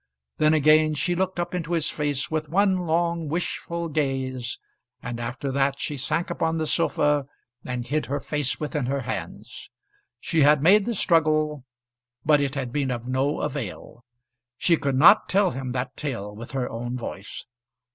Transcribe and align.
Then 0.39 0.55
again 0.55 0.95
she 0.95 1.13
looked 1.13 1.39
up 1.39 1.53
into 1.53 1.73
his 1.73 1.91
face 1.91 2.31
with 2.31 2.49
one 2.49 2.87
long 2.87 3.27
wishful 3.27 3.87
gaze; 3.87 4.57
and 5.03 5.19
after 5.19 5.51
that 5.51 5.77
she 5.79 5.95
sank 5.95 6.31
upon 6.31 6.57
the 6.57 6.65
sofa 6.65 7.27
and 7.63 7.85
hid 7.85 8.07
her 8.07 8.19
face 8.19 8.59
within 8.59 8.87
her 8.87 9.01
hands. 9.01 9.69
She 10.19 10.41
had 10.41 10.63
made 10.63 10.87
the 10.87 10.95
struggle, 10.95 11.65
but 12.25 12.41
it 12.41 12.55
had 12.55 12.71
been 12.73 12.89
of 12.89 13.07
no 13.07 13.41
avail. 13.41 14.03
She 14.57 14.75
could 14.75 14.95
not 14.95 15.29
tell 15.29 15.51
him 15.51 15.71
that 15.73 15.95
tale 15.95 16.35
with 16.35 16.53
her 16.53 16.67
own 16.67 16.97
voice. 16.97 17.45